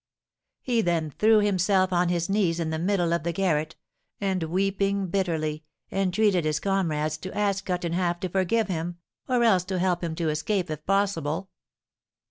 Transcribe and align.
He 0.63 0.81
then 0.81 1.11
threw 1.11 1.41
himself 1.41 1.93
on 1.93 2.09
his 2.09 2.27
knees 2.27 2.59
in 2.59 2.71
the 2.71 2.79
middle 2.79 3.13
of 3.13 3.21
the 3.21 3.31
garret, 3.31 3.75
and, 4.19 4.41
weeping 4.41 5.05
bitterly, 5.09 5.63
entreated 5.91 6.43
his 6.43 6.59
comrades 6.59 7.17
to 7.17 7.37
ask 7.37 7.63
Cut 7.67 7.85
in 7.85 7.93
Half 7.93 8.19
to 8.21 8.29
forgive 8.29 8.67
him, 8.67 8.97
or 9.29 9.43
else 9.43 9.63
to 9.65 9.77
help 9.77 10.03
him 10.03 10.15
to 10.15 10.29
escape 10.29 10.71
if 10.71 10.83
possible. 10.87 11.51